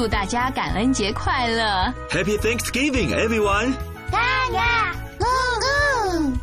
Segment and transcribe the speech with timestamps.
[0.00, 3.74] 祝大家感恩节快乐！Happy Thanksgiving, everyone！
[4.10, 5.26] 大家，嗯
[6.22, 6.38] 嗯。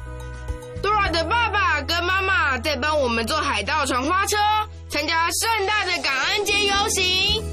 [0.80, 4.38] Dora 的爸爸跟妈妈在帮我们做海盗船花车，
[4.90, 7.44] 参加盛大的感恩节游行。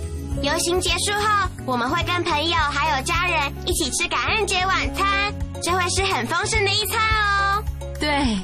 [0.42, 7.64] 游行结束后，我们会跟朋友还有家人一起吃感恩节晚餐，这会是很丰盛的一餐哦。
[7.98, 8.38] 对，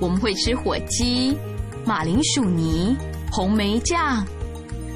[0.00, 1.36] 我们会吃火鸡、
[1.84, 2.96] 马铃薯泥、
[3.30, 4.26] 红梅酱。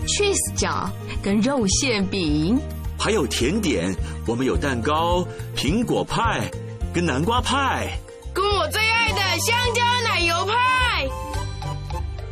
[0.06, 0.88] Cheese 饺
[1.22, 2.58] 跟肉馅饼，
[2.98, 3.94] 还有甜点，
[4.26, 5.26] 我们有蛋糕、
[5.56, 6.50] 苹果派
[6.94, 7.98] 跟南瓜派，
[8.32, 11.06] 跟我最爱的香蕉奶油派。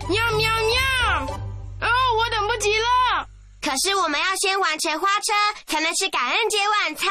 [0.08, 1.36] 喵喵喵！
[1.80, 3.26] 哦，我等不及了。
[3.60, 5.32] 可是我们要先完成花车，
[5.66, 7.10] 才能吃感恩节晚餐。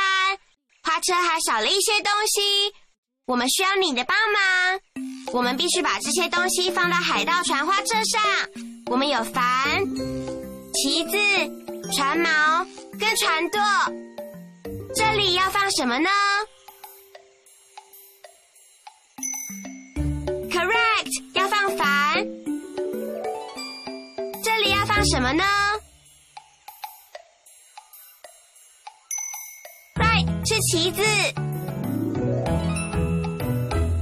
[0.83, 2.73] 花车还少了一些东西，
[3.25, 4.80] 我们需要你的帮忙。
[5.33, 8.22] 我们必须把这些东西放到海盗船花车上。
[8.86, 9.43] 我们有帆。
[10.73, 11.17] 旗子、
[11.95, 12.66] 船锚
[13.00, 13.60] 跟船舵，
[14.95, 16.10] 这里要放什么呢
[20.50, 22.26] ？Correct，要放帆。
[24.44, 25.44] 这里要放什么呢
[29.95, 31.04] ？Right，是旗子。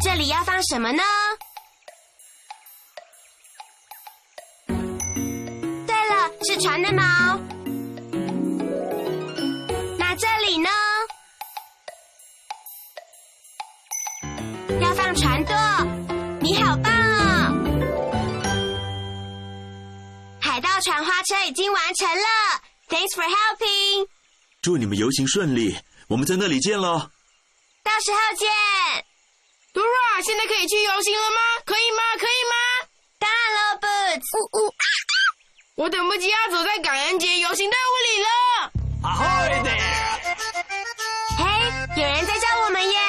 [0.02, 1.04] 这里要放什么呢？
[6.92, 7.40] 是船的锚，
[9.98, 10.70] 那这里呢？
[14.82, 15.56] 要放船舵，
[16.42, 17.54] 你好棒哦！
[20.42, 22.26] 海盗船花车已经完成了
[22.90, 24.08] ，Thanks for helping。
[24.62, 25.78] 祝你们游行顺利，
[26.10, 27.10] 我们在那里见喽！
[27.84, 28.50] 到时候见。
[29.74, 31.40] Dora，现在可以去游行了吗？
[31.66, 32.04] 可以吗？
[32.20, 32.56] 可以吗？
[33.18, 34.28] 当然了，Boots。
[34.38, 34.74] 呜呜。
[35.82, 38.30] 我等不及要走在感恩节游行队伍里了。
[39.02, 40.14] Ahoy there！
[41.40, 41.44] 嘿，
[42.00, 43.00] 有人在叫我们耶，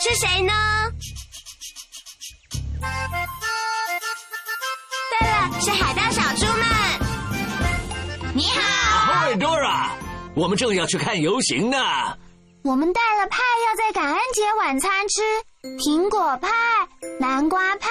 [0.00, 0.54] 是谁呢？
[5.20, 6.66] 对了，是海盗小猪们。
[8.34, 9.28] 你好。
[9.28, 9.90] Ahoy Dora！
[10.34, 11.76] 我们正要去看游行呢。
[12.62, 15.20] 我们带了派，要在感恩节晚餐吃
[15.76, 16.48] 苹果派、
[17.20, 17.90] 南瓜派，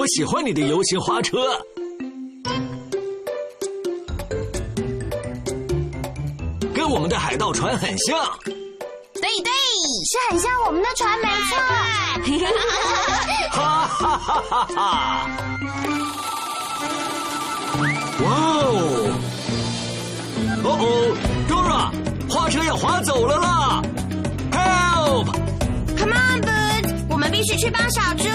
[0.00, 1.36] 我喜欢你的游行花车，
[6.74, 8.18] 跟我们的海盗船很像。
[8.44, 9.52] 对对，
[10.08, 11.58] 是很像我们的船，没错。
[13.50, 15.28] 哈哈哈哈哈！
[18.24, 18.72] 哇哦！
[20.64, 20.84] 哦哦
[21.46, 21.92] ，Dora，
[22.32, 23.82] 花车要滑走了啦
[24.50, 27.04] ！Help！Come on, Boots！
[27.10, 28.30] 我们必须去帮小猪。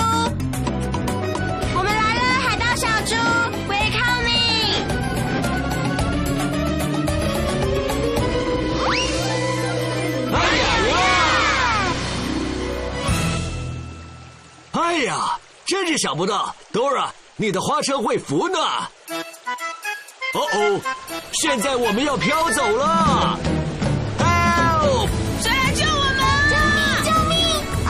[14.77, 15.39] 哎呀！
[15.65, 17.07] 真是想不到，Dora，
[17.37, 18.59] 你的花车会浮呢。
[18.59, 20.81] 哦哦，
[21.31, 23.39] 现在我们要飘走了。
[24.19, 25.07] 哦，
[25.41, 26.19] 谁来救我们？
[26.51, 27.41] 救命救命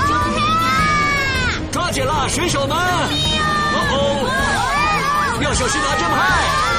[0.07, 1.67] 救命啊！
[1.71, 2.77] 抓紧了，水手们！
[2.77, 6.74] 哦哦，要小心拿针牌！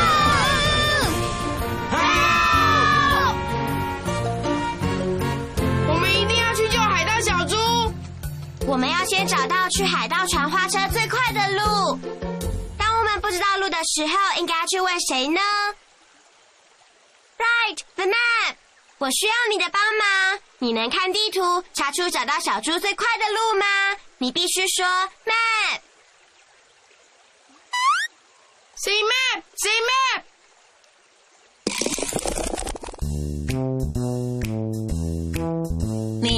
[8.68, 11.98] 我们要先找到去海盗船花车最快的路。
[12.76, 15.40] 当我们不知道路的时候应该去问谁呢
[17.38, 18.56] ？Right, the map。
[18.98, 20.40] 我需要你的帮忙。
[20.58, 23.66] 你能看地图查出找到小猪最快的路吗？
[24.18, 24.84] 你必须说
[25.24, 25.80] map。
[28.74, 30.22] Say map, say map。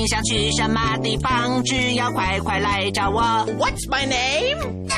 [0.08, 1.62] 想去什么地方？
[1.64, 3.22] 只要快快来找我。
[3.58, 4.88] What's my name?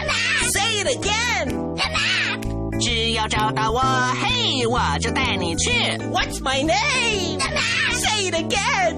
[0.53, 2.81] Say it again.
[2.81, 5.71] 只要找到我，嘿，我就带你去。
[6.13, 7.41] What's my name?
[7.93, 8.97] Say it again.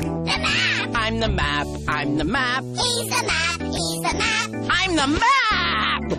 [0.93, 1.67] I'm the map.
[1.87, 2.62] I'm the map.
[2.76, 3.61] He's the map.
[3.73, 4.50] He's the map.
[4.69, 6.19] I'm the map.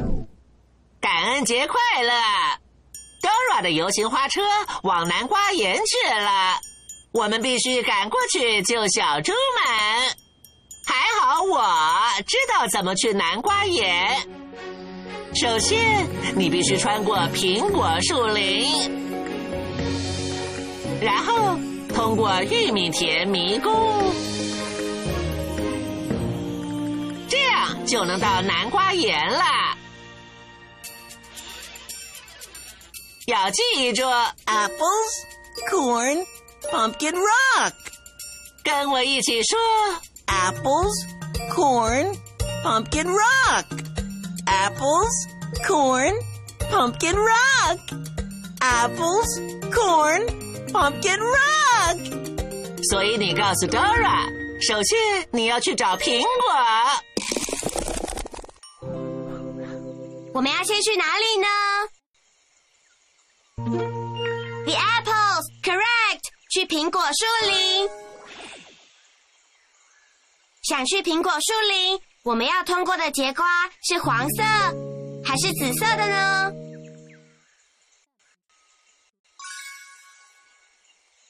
[1.00, 2.12] 感恩节快乐
[3.22, 4.42] ！Dora 的游行花车
[4.82, 6.60] 往南瓜园去了，
[7.14, 10.18] 我们必须赶过去救小猪们。
[10.86, 11.64] 还好我
[12.28, 14.28] 知道怎么去南瓜园。
[15.36, 18.92] 首先，你必须穿过苹果树林，
[21.02, 21.58] 然后
[21.94, 24.14] 通过玉米田迷宫，
[27.30, 29.44] 这样就能到南瓜园了。
[33.28, 34.04] 要记住
[34.46, 35.14] ，apples,
[35.72, 36.26] corn,
[36.71, 37.73] pumpkin rock。
[38.63, 39.59] 跟我一起说，
[40.27, 40.93] apples,
[41.55, 42.15] corn,
[42.63, 45.11] pumpkin rock。apples,
[45.67, 46.15] corn,
[46.71, 47.79] pumpkin rock.
[48.61, 49.41] Apples,
[49.71, 50.27] corn,
[50.73, 51.97] pumpkin rock.
[52.91, 54.29] 所以你告诉 Dora，
[54.61, 54.99] 首先
[55.31, 56.27] 你要去找苹果。
[60.35, 61.47] 我们要先去哪里呢
[66.54, 67.90] 去苹果树林。
[70.62, 73.44] 想去苹果树林，我们要通过的节瓜
[73.82, 74.44] 是黄色
[75.26, 76.52] 还是紫色的呢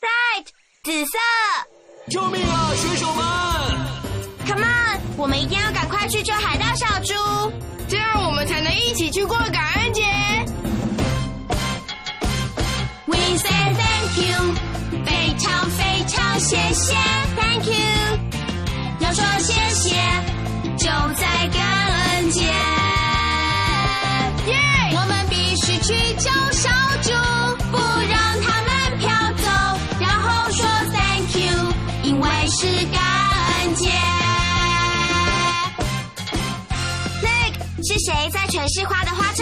[0.01, 0.45] ？Right，
[0.83, 1.17] 紫色。
[2.11, 3.23] 救命啊，水手们
[4.45, 7.13] ！Come on，我们一定要赶快去救海盗小猪。
[7.87, 9.37] 这样我们才能一起去过
[16.44, 16.94] 谢谢
[17.38, 17.74] ，Thank you。
[19.00, 19.95] 要说谢谢，
[20.78, 22.42] 就在感恩节。
[24.48, 24.57] 耶！
[24.92, 26.69] 我们必须去救小
[27.01, 27.12] 猪，
[27.72, 28.69] 不让他们
[29.00, 29.10] 飘
[29.42, 29.50] 走，
[30.01, 31.74] 然后说 Thank you，
[32.04, 33.01] 因为是感
[33.48, 33.90] 恩节。
[37.22, 37.54] Look，
[37.88, 39.32] 是谁在全是花的花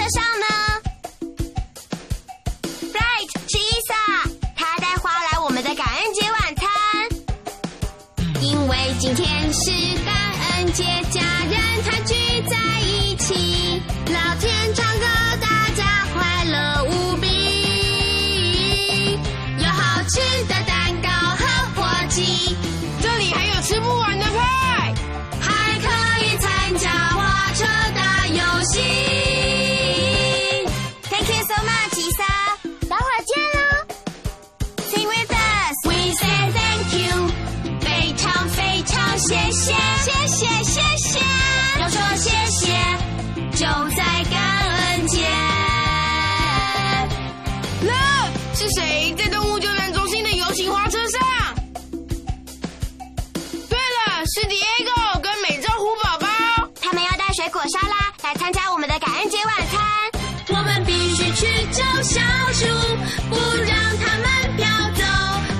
[63.32, 65.04] 不让他们飘走，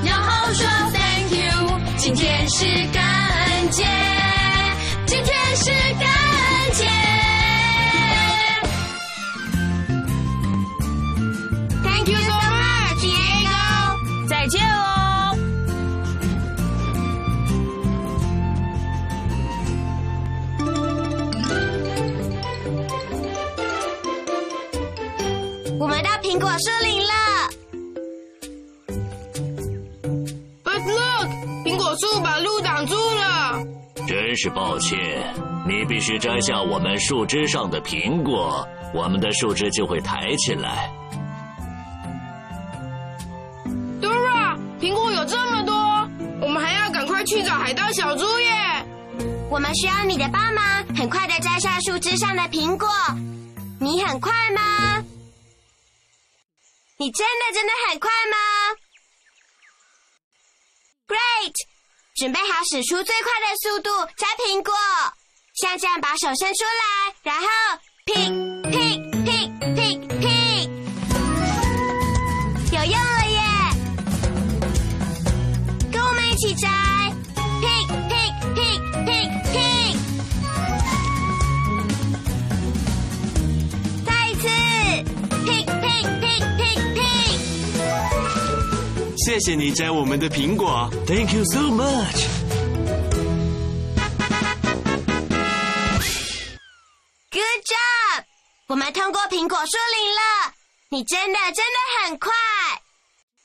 [0.04, 1.80] 然后说 Thank you。
[1.98, 3.84] 今天是感恩节，
[34.32, 34.98] 真是抱歉，
[35.68, 40.90] 你必须摘下我们树枝上的苹果，我们的树枝就会抬起来。
[44.02, 45.76] Dora，苹果有这么多，
[46.40, 48.86] 我们还要赶快去找海盗小猪耶！
[49.50, 50.64] 我们需要你的帮忙，
[50.96, 52.88] 很快的摘下树枝上的苹果。
[53.82, 55.04] 你很快吗？
[56.96, 58.78] 你真的真的很快吗
[61.06, 61.71] ？Great！
[62.22, 64.72] 准备好使出最快的速度摘苹果，
[65.56, 67.48] 像这样把手伸出来，然后
[68.06, 68.30] pick
[68.70, 70.31] pick pick pick pick。
[89.24, 90.90] 谢谢你摘我们的苹果。
[91.06, 92.26] Thank you so much。
[97.30, 98.26] Good job！
[98.68, 100.54] 我们通过苹果树林了，
[100.90, 102.32] 你真的真的很快。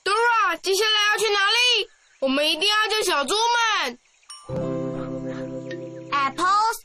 [0.02, 1.88] Dora，接下来要去哪里？
[2.20, 3.98] 我们一定要救小猪们。
[6.10, 6.76] Apples,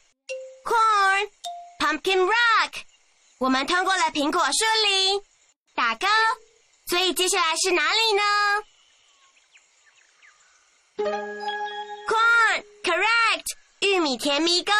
[0.66, 1.30] corn,
[1.80, 2.74] pumpkin rock。
[3.40, 5.22] 我们通过了苹果树林，
[5.76, 6.08] 打勾。
[6.88, 8.22] 所以接下来是哪里呢
[11.04, 13.46] ？Corn, correct。
[13.82, 14.74] 玉米甜迷宫。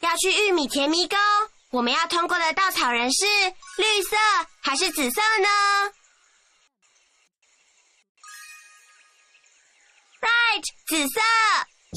[0.00, 1.18] 要去玉米甜迷宫，
[1.70, 3.26] 我们要通过的稻草人是
[3.78, 4.16] 绿色
[4.62, 5.48] 还是紫色呢
[10.20, 11.20] ？Right，紫色。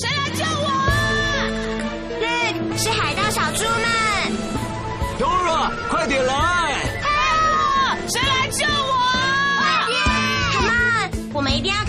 [0.02, 0.68] 谁来救我
[2.20, 3.14] ？Look，是海
[11.62, 11.89] on，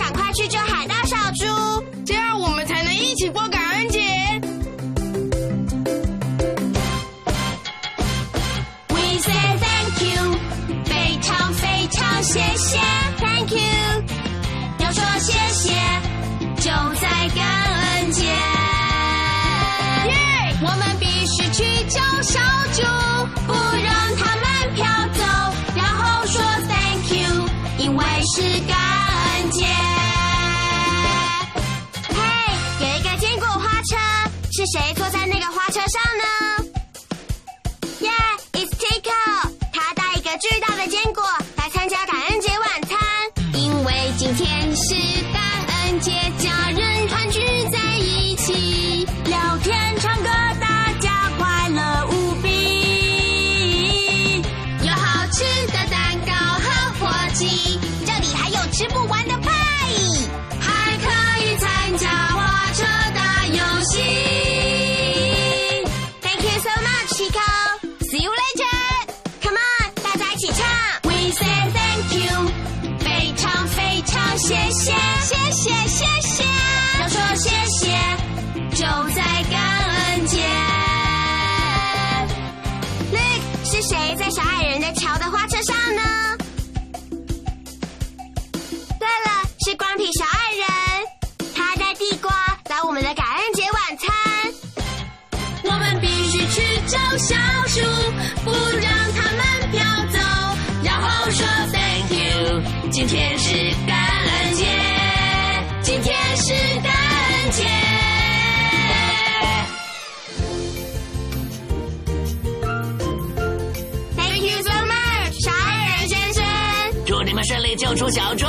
[117.75, 118.45] 救出小猪。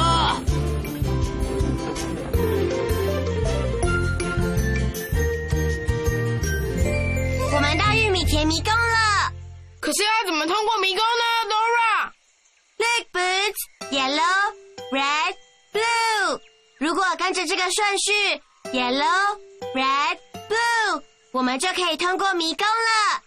[7.54, 9.32] 我们到玉米田迷宫了。
[9.80, 13.60] 可是要怎么通过迷宫呢，Dora？Look, boots,
[13.90, 14.52] yellow,
[14.92, 15.34] red,
[15.72, 16.40] blue。
[16.78, 18.40] 如果跟着这个顺序
[18.72, 19.38] ，yellow,
[19.74, 21.02] red, blue，
[21.32, 23.20] 我们就可以通过迷宫了。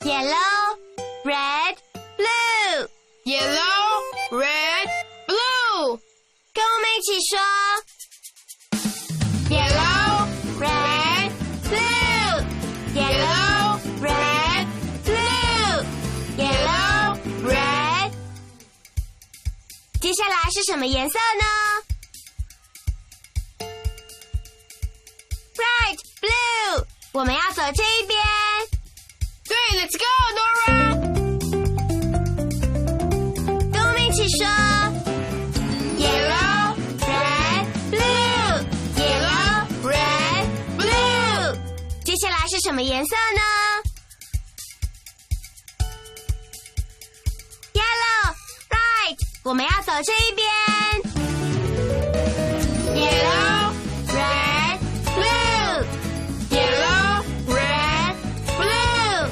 [0.00, 0.76] Yellow,
[1.24, 1.76] red,
[2.16, 4.02] blue，Yellow,
[4.32, 5.05] red, blue.
[6.56, 7.36] 跟我们一起说。
[9.50, 10.26] Yellow,
[10.58, 11.30] Red,
[11.68, 12.32] blue,
[12.94, 14.66] yellow, red,
[15.04, 15.84] blue,
[16.38, 18.10] yellow, red。
[20.00, 21.65] 接下来是什么颜色呢
[42.76, 43.40] 什么颜色呢
[47.72, 48.34] ？Yellow,
[48.68, 49.16] right。
[49.44, 50.46] 我们要走这一边。
[52.94, 53.72] Yellow,
[54.08, 54.78] red,
[55.14, 55.86] blue,
[56.50, 58.14] Yellow, red,
[58.58, 59.30] blue,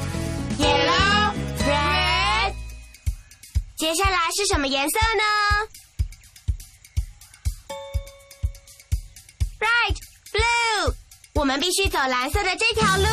[0.56, 1.34] yellow,
[1.66, 2.54] red。
[3.76, 5.53] 接下来是什么颜色呢
[11.44, 13.04] 我们必须走蓝色的这条路。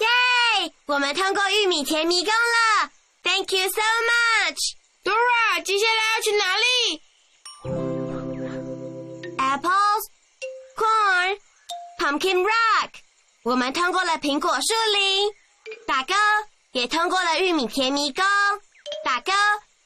[0.00, 0.06] 耶！
[0.86, 2.90] 我们通过玉米田迷宫了
[3.22, 4.58] ，Thank you so much。
[5.04, 7.00] Dora，接下来要去哪里
[9.38, 10.08] ？Apples,
[10.76, 11.38] corn,
[12.00, 12.90] pumpkin rock。
[13.44, 15.30] 我们通过了苹果树林，
[15.86, 16.14] 打勾，
[16.72, 18.24] 也通过了玉米田迷宫，
[19.04, 19.30] 打勾。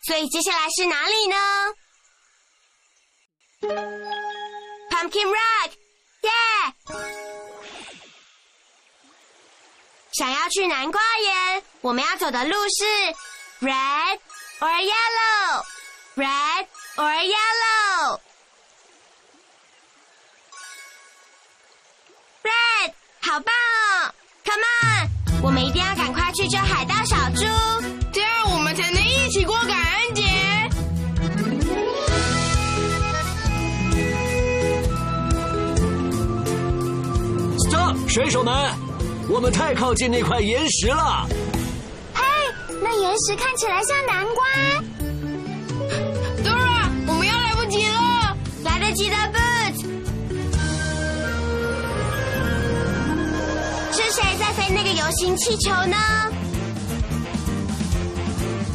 [0.06, 1.36] 所以接下来是哪里呢
[4.90, 5.70] ？Pumpkin Rock，
[6.20, 6.30] 耶！
[10.12, 12.84] 想要去南瓜园，我们要走的路是
[13.64, 14.20] Red
[14.60, 14.82] or
[16.16, 18.14] Yellow，Red or Yellow，Red，
[23.22, 25.08] 好棒哦！Come on，
[25.42, 27.46] 我们一定要赶快去救海盗小猪，
[38.14, 38.54] 水手们，
[39.28, 41.26] 我们太靠近那块岩石了。
[42.14, 42.22] 嘿，
[42.80, 44.46] 那岩石看起来像南瓜。
[46.44, 48.36] Dora，我们要来不及了。
[48.62, 49.80] 来得及的 Boots。
[53.90, 55.96] 是谁在飞那个游行气球呢？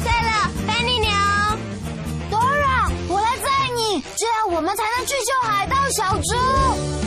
[0.04, 1.08] 对了，Benny 牛。
[2.30, 6.99] Dora，我来载你，这样我们才能去救海盗小猪。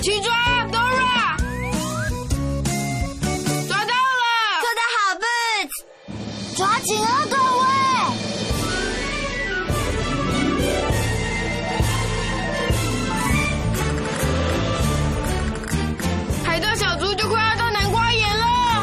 [0.00, 0.32] 我去抓
[0.72, 1.36] Dora，
[3.68, 4.24] 抓到了。
[4.62, 5.76] 做得好，Boots。
[6.56, 7.62] 抓紧啊，各位！
[16.46, 18.82] 海盗小猪就快要到南瓜岩了。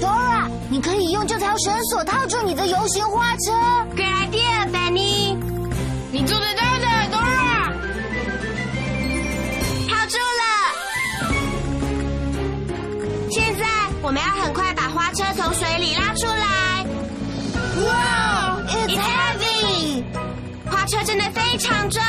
[0.00, 3.52] Dora，你可以用这条绳索套住你的游行花车。
[21.82, 22.02] 非常重，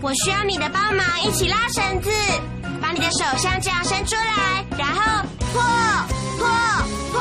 [0.00, 2.10] 我需要你的帮忙，一起拉绳子，
[2.80, 5.60] 把你的手像这样伸出来，然后破
[6.38, 6.48] 破
[7.12, 7.20] 破。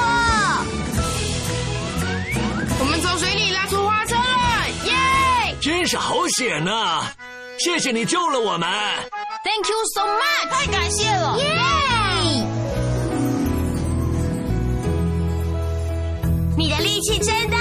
[2.80, 5.56] 我们从水里拉出花车了，耶！
[5.60, 7.04] 真是好险呐、
[7.60, 8.70] 谢谢你救了我们。
[9.43, 11.38] Thank you so much，太感谢了。
[11.39, 11.46] 耶！
[16.58, 17.58] 你的力气真大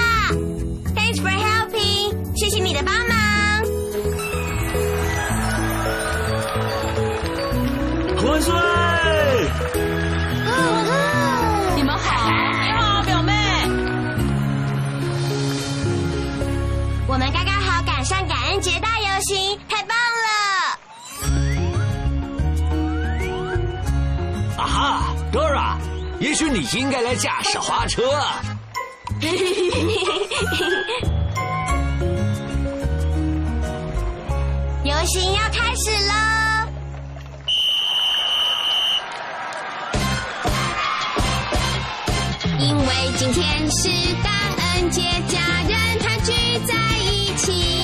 [26.39, 28.03] 也许你应该来驾驶花车。
[34.83, 36.13] 游行要开始喽！
[42.59, 42.85] 因为
[43.17, 43.89] 今天是
[44.21, 44.31] 感
[44.75, 46.31] 恩节，家人团聚
[46.67, 47.76] 在一起，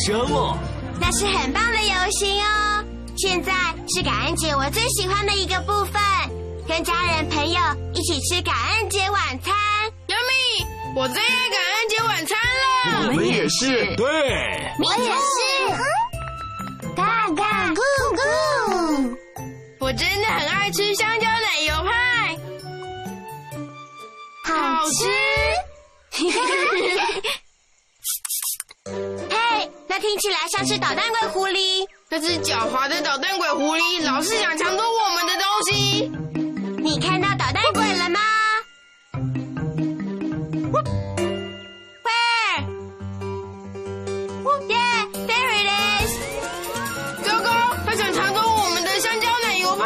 [0.00, 0.56] 香哦。
[1.00, 2.84] 那是很棒的游行哦。
[3.16, 3.52] 现在
[3.94, 6.00] 是感恩节我最喜欢的一个部分，
[6.66, 7.60] 跟家人朋友
[7.92, 9.54] 一起吃感恩节晚餐。
[10.08, 13.08] Yummy，我最爱感恩节晚餐了。
[13.08, 13.94] 我们也是。
[13.96, 14.06] 对，
[14.78, 15.76] 我也是。
[16.96, 17.80] 嘎嘎咕
[18.16, 18.18] 咕。
[19.80, 22.38] 我真的很爱吃香蕉奶油派，
[24.44, 25.08] 好吃。
[29.90, 31.84] 那听起来像是捣蛋鬼狐狸。
[32.08, 36.08] 那只狡猾的捣蛋鬼狐狸老是想抢走我们的东西。
[36.80, 38.20] 你看到捣蛋鬼了吗？
[44.68, 44.76] 耶
[45.26, 45.68] there it
[46.04, 46.12] is.
[47.26, 47.50] 糟糕
[47.84, 49.84] 他想抢走我们的香蕉奶油派。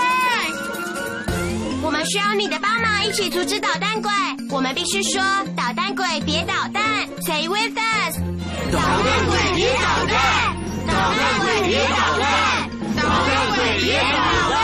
[1.82, 4.10] 我们需要你的帮忙一起阻止捣蛋鬼
[4.50, 5.22] 我们必须说
[5.56, 8.18] 捣蛋鬼别捣蛋 say with us
[8.74, 10.16] 捣蛋鬼别捣蛋，
[10.88, 12.26] 捣蛋鬼别捣蛋，
[12.96, 14.18] 捣蛋鬼别捣
[14.50, 14.54] 蛋。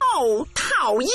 [0.00, 1.10] 哦，讨厌！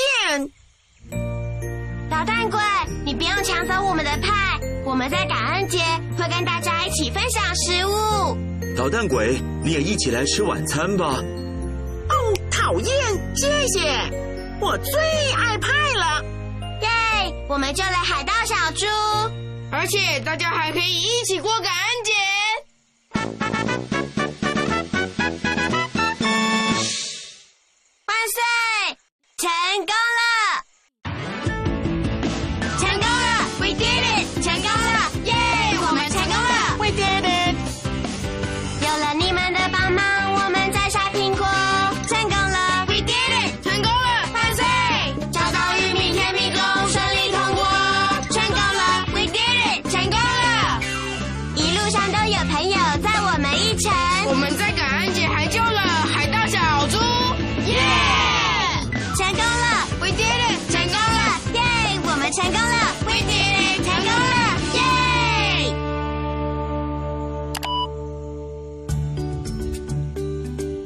[2.08, 2.60] 捣蛋鬼，
[3.04, 5.78] 你不用抢走我们的派，我们在感恩节
[6.16, 8.38] 会跟大家一起分享食物。
[8.76, 11.06] 捣蛋鬼，你也一起来吃晚餐吧。
[12.08, 12.14] 哦，
[12.52, 12.88] 讨厌！
[13.34, 13.80] 谢谢，
[14.60, 15.00] 我最
[15.32, 16.24] 爱派了。
[17.52, 18.86] 我们救了海盗小猪，
[19.70, 22.31] 而且大家还可以一起过感恩节。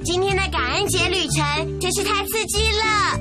[0.06, 3.18] 今天的感恩节旅程真是太刺激了，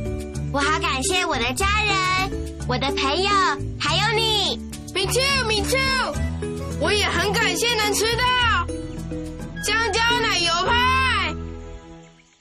[0.54, 3.30] 我好感谢我的家人、我的朋友，
[3.80, 4.56] 还有你。
[4.94, 6.14] Me too, me too。
[6.80, 8.24] 我也很感谢能吃到
[9.64, 11.36] 香蕉奶油派。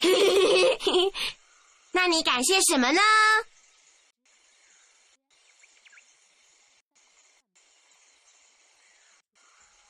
[1.93, 3.01] 那你感谢什么呢？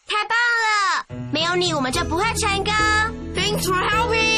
[0.07, 1.31] 太棒了！
[1.33, 2.73] 没有你，我们就不会成功。
[3.35, 4.34] Thanks for helping。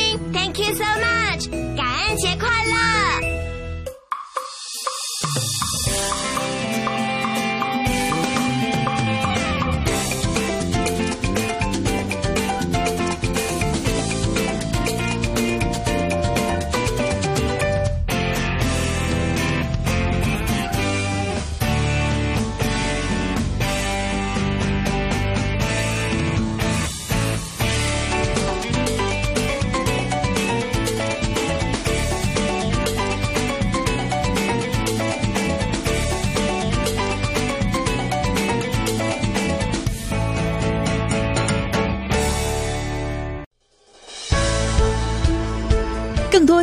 [0.57, 1.76] Thank you so much！